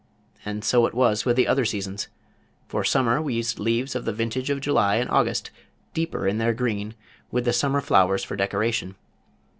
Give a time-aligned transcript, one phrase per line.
[0.43, 2.07] And so it was with the other seasons.
[2.67, 5.51] For summer we used leaves of the vintage of July and August,
[5.93, 6.95] deeper in their green,
[7.29, 8.95] with the summer flowers for decoration.